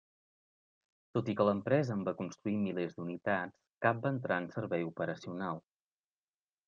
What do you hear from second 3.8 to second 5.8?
cap va entrar en servei operacional.